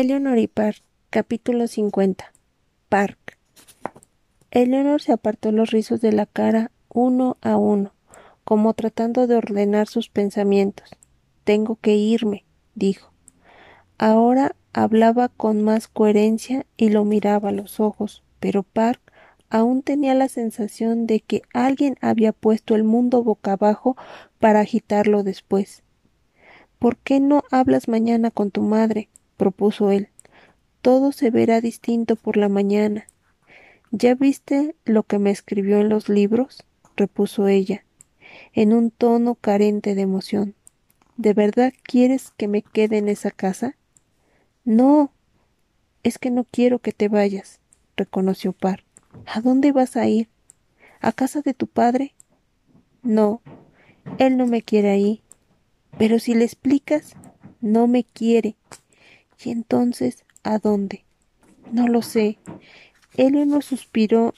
Eleanor 0.00 0.38
y 0.38 0.46
Park, 0.46 0.84
capítulo 1.10 1.66
50. 1.66 2.32
Park. 2.88 3.36
Eleanor 4.52 5.02
se 5.02 5.10
apartó 5.12 5.50
los 5.50 5.72
rizos 5.72 6.00
de 6.00 6.12
la 6.12 6.24
cara 6.24 6.70
uno 6.88 7.36
a 7.40 7.56
uno, 7.56 7.94
como 8.44 8.74
tratando 8.74 9.26
de 9.26 9.34
ordenar 9.34 9.88
sus 9.88 10.08
pensamientos. 10.08 10.88
Tengo 11.42 11.80
que 11.80 11.96
irme, 11.96 12.44
dijo. 12.76 13.10
Ahora 13.98 14.54
hablaba 14.72 15.30
con 15.30 15.62
más 15.64 15.88
coherencia 15.88 16.64
y 16.76 16.90
lo 16.90 17.04
miraba 17.04 17.48
a 17.48 17.52
los 17.52 17.80
ojos, 17.80 18.22
pero 18.38 18.62
Park 18.62 19.00
aún 19.50 19.82
tenía 19.82 20.14
la 20.14 20.28
sensación 20.28 21.08
de 21.08 21.18
que 21.18 21.42
alguien 21.52 21.96
había 22.00 22.32
puesto 22.32 22.76
el 22.76 22.84
mundo 22.84 23.24
boca 23.24 23.54
abajo 23.54 23.96
para 24.38 24.60
agitarlo 24.60 25.24
después. 25.24 25.82
¿Por 26.78 26.98
qué 26.98 27.18
no 27.18 27.42
hablas 27.50 27.88
mañana 27.88 28.30
con 28.30 28.52
tu 28.52 28.62
madre? 28.62 29.08
Propuso 29.38 29.90
él. 29.90 30.10
Todo 30.82 31.12
se 31.12 31.30
verá 31.30 31.62
distinto 31.62 32.16
por 32.16 32.36
la 32.36 32.50
mañana. 32.50 33.06
¿Ya 33.90 34.14
viste 34.14 34.76
lo 34.84 35.04
que 35.04 35.18
me 35.18 35.30
escribió 35.30 35.78
en 35.78 35.88
los 35.88 36.10
libros? 36.10 36.64
repuso 36.96 37.46
ella, 37.46 37.84
en 38.52 38.74
un 38.74 38.90
tono 38.90 39.36
carente 39.36 39.94
de 39.94 40.02
emoción. 40.02 40.54
¿De 41.16 41.32
verdad 41.32 41.72
quieres 41.84 42.32
que 42.36 42.48
me 42.48 42.62
quede 42.62 42.98
en 42.98 43.08
esa 43.08 43.30
casa? 43.30 43.76
No. 44.64 45.12
Es 46.02 46.18
que 46.18 46.30
no 46.30 46.44
quiero 46.44 46.80
que 46.80 46.92
te 46.92 47.08
vayas, 47.08 47.60
reconoció 47.96 48.52
Par. 48.52 48.84
¿A 49.26 49.40
dónde 49.40 49.72
vas 49.72 49.96
a 49.96 50.06
ir? 50.06 50.28
¿A 51.00 51.12
casa 51.12 51.40
de 51.40 51.54
tu 51.54 51.66
padre? 51.66 52.14
No. 53.02 53.40
Él 54.18 54.36
no 54.36 54.46
me 54.46 54.62
quiere 54.62 54.90
ahí. 54.90 55.22
Pero 55.98 56.18
si 56.18 56.34
le 56.34 56.44
explicas, 56.44 57.14
no 57.60 57.86
me 57.86 58.04
quiere. 58.04 58.56
¿Y 59.42 59.50
entonces 59.50 60.24
a 60.42 60.58
dónde? 60.58 61.04
No 61.70 61.86
lo 61.88 62.02
sé. 62.02 62.38
Eleanor 63.16 63.62
suspiró, 63.62 64.34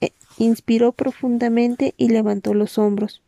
eh, 0.00 0.12
inspiró 0.38 0.92
profundamente 0.92 1.94
y 1.96 2.08
levantó 2.08 2.54
los 2.54 2.78
hombros. 2.78 3.22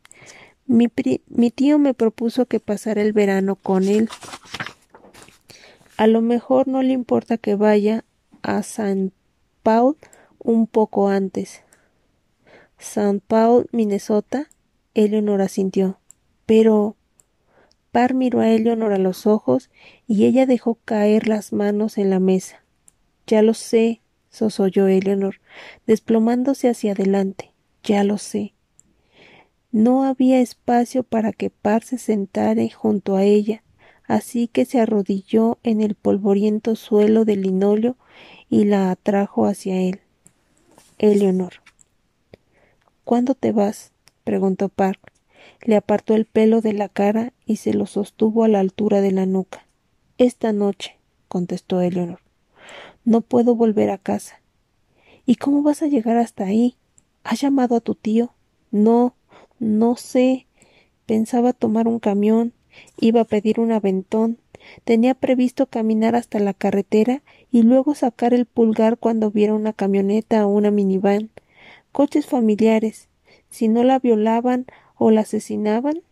Mi, 0.67 0.89
mi 1.29 1.51
tío 1.51 1.79
me 1.79 1.95
propuso 1.95 2.47
que 2.47 2.61
pasara 2.61 3.03
el 3.03 3.13
verano 3.13 3.57
con 3.57 3.85
él. 3.85 4.09
A 5.97 6.07
lo 6.07 6.21
mejor 6.21 6.69
no 6.69 6.83
le 6.83 6.93
importa 6.93 7.39
que 7.39 7.55
vaya 7.55 8.05
a 8.43 8.63
San 8.63 9.13
Paul 9.63 9.97
un 10.39 10.67
poco 10.67 11.09
antes. 11.09 11.63
San 12.79 13.21
Paul, 13.21 13.69
Minnesota. 13.73 14.49
Eleanor 14.95 15.43
asintió. 15.43 15.99
Pero 16.47 16.97
Par 17.97 18.13
miró 18.13 18.41
a 18.41 18.51
Eleanor 18.51 18.93
a 18.93 18.99
los 18.99 19.27
ojos 19.27 19.71
y 20.07 20.27
ella 20.27 20.45
dejó 20.45 20.75
caer 20.85 21.29
las 21.29 21.55
manos 21.55 21.97
en 21.97 22.11
la 22.11 22.21
mesa. 22.21 22.63
Ya 23.27 23.41
lo 23.41 23.55
sé, 23.55 24.03
sosolló 24.29 24.87
Eleanor, 24.87 25.41
desplomándose 25.87 26.69
hacia 26.69 26.93
adelante. 26.93 27.55
Ya 27.83 28.05
lo 28.05 28.19
sé. 28.19 28.53
No 29.73 30.05
había 30.05 30.41
espacio 30.41 31.05
para 31.05 31.33
que 31.33 31.49
Par 31.49 31.85
se 31.85 31.97
sentara 31.97 32.65
junto 32.69 33.17
a 33.17 33.25
ella, 33.25 33.63
así 34.07 34.47
que 34.47 34.67
se 34.67 34.79
arrodilló 34.79 35.57
en 35.63 35.81
el 35.81 35.95
polvoriento 35.95 36.77
suelo 36.77 37.25
del 37.25 37.41
linóleo 37.41 37.97
y 38.51 38.67
la 38.67 38.91
atrajo 38.91 39.47
hacia 39.47 39.81
él. 39.81 40.01
Eleanor. 40.99 41.55
¿Cuándo 43.05 43.35
te 43.35 43.53
vas? 43.53 43.91
preguntó 44.23 44.69
Park 44.69 45.16
le 45.63 45.77
apartó 45.77 46.15
el 46.15 46.25
pelo 46.25 46.61
de 46.61 46.73
la 46.73 46.89
cara 46.89 47.33
y 47.45 47.57
se 47.57 47.75
lo 47.75 47.87
sostuvo 47.87 48.45
a 48.45 48.49
la 48.49 48.61
altura 48.61 49.01
de 49.01 49.13
la 49.13 49.27
nuca. 49.27 49.67
Esta 50.19 50.53
noche, 50.53 50.99
contestó 51.29 51.81
Eleanor. 51.81 52.21
No 53.05 53.21
puedo 53.21 53.55
volver 53.55 53.91
a 53.91 53.99
casa. 53.99 54.41
¿Y 55.25 55.37
cómo 55.37 55.63
vas 55.63 55.83
a 55.83 55.87
llegar 55.87 56.17
hasta 56.17 56.45
ahí? 56.45 56.77
¿Has 57.25 57.41
llamado 57.41 57.77
a 57.77 57.81
tu 57.81 57.95
tío? 57.95 58.33
No, 58.71 59.15
no 59.59 59.97
sé. 59.97 60.47
Pensaba 61.07 61.53
tomar 61.53 61.87
un 61.89 61.99
camión, 61.99 62.53
iba 62.99 63.21
a 63.21 63.25
pedir 63.25 63.61
un 63.61 63.73
aventón, 63.73 64.39
tenía 64.85 65.15
previsto 65.15 65.67
caminar 65.67 66.17
hasta 66.17 66.39
la 66.39 66.55
carretera 66.55 67.23
y 67.51 67.63
luego 67.63 67.95
sacar 67.95 68.35
el 68.35 68.47
pulgar 68.47 68.99
cuando 68.99 69.31
viera 69.31 69.55
una 69.55 69.73
camioneta 69.73 70.47
o 70.47 70.51
una 70.51 70.71
minivan. 70.71 71.31
Coches 71.93 72.27
familiares. 72.27 73.09
Si 73.49 73.69
no 73.69 73.85
la 73.85 73.99
violaban 73.99 74.67
o 74.97 75.11
la 75.11 75.23
asesinaban? 75.23 76.03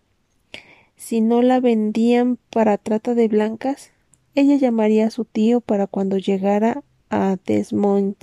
Si 0.97 1.21
no 1.21 1.43
la 1.43 1.61
vendían 1.61 2.39
para 2.51 2.79
trata 2.79 3.15
de 3.15 3.29
blancas, 3.29 3.91
ella 4.35 4.57
llamaría 4.57 5.07
a 5.07 5.11
su 5.11 5.25
tío 5.25 5.61
para 5.61 5.87
cuando 5.87 6.19
llegara 6.19 6.83
a 7.11 7.37
Desmond 7.45 8.17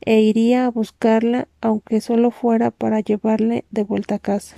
e 0.00 0.20
iría 0.20 0.66
a 0.66 0.70
buscarla 0.70 1.48
aunque 1.60 2.00
solo 2.00 2.30
fuera 2.30 2.70
para 2.70 3.00
llevarle 3.00 3.64
de 3.70 3.84
vuelta 3.84 4.16
a 4.16 4.18
casa. 4.18 4.56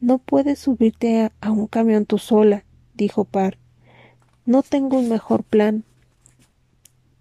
No 0.00 0.18
puedes 0.18 0.58
subirte 0.58 1.20
a, 1.20 1.32
a 1.40 1.50
un 1.50 1.66
camión 1.66 2.06
tú 2.06 2.18
sola, 2.18 2.64
dijo 2.94 3.24
Par. 3.24 3.58
No 4.44 4.62
tengo 4.62 4.98
un 4.98 5.08
mejor 5.08 5.44
plan. 5.44 5.84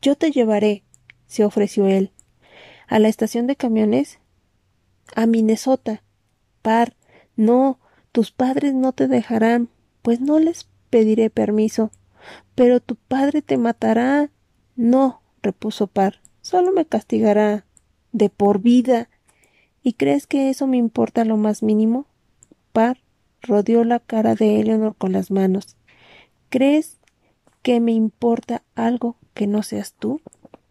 Yo 0.02 0.16
te 0.16 0.32
llevaré, 0.32 0.84
se 1.26 1.44
ofreció 1.44 1.88
él. 1.88 2.12
¿A 2.88 3.00
la 3.00 3.10
estación 3.10 3.48
de 3.48 3.56
camiones? 3.56 4.20
A 5.16 5.26
Minnesota. 5.26 6.04
Par, 6.62 6.96
no, 7.38 7.80
tus 8.12 8.32
padres 8.32 8.74
no 8.74 8.92
te 8.92 9.08
dejarán, 9.08 9.70
pues 10.02 10.20
no 10.20 10.40
les 10.40 10.68
pediré 10.90 11.30
permiso. 11.30 11.92
Pero 12.56 12.80
tu 12.80 12.96
padre 12.96 13.42
te 13.42 13.58
matará. 13.58 14.32
No, 14.76 15.22
repuso 15.42 15.88
Par, 15.88 16.22
solo 16.42 16.72
me 16.72 16.86
castigará. 16.86 17.64
De 18.12 18.30
por 18.30 18.60
vida. 18.60 19.10
¿Y 19.84 19.94
crees 19.94 20.26
que 20.26 20.50
eso 20.50 20.66
me 20.66 20.78
importa 20.78 21.24
lo 21.24 21.38
más 21.38 21.62
mínimo? 21.62 22.08
Par 22.74 23.00
rodeó 23.42 23.84
la 23.84 24.00
cara 24.00 24.34
de 24.34 24.60
Eleanor 24.60 24.96
con 24.96 25.12
las 25.12 25.30
manos. 25.30 25.78
¿Crees 26.50 26.98
que 27.62 27.80
me 27.80 27.92
importa 27.92 28.64
algo 28.76 29.18
que 29.34 29.46
no 29.46 29.62
seas 29.62 29.94
tú? 29.94 30.22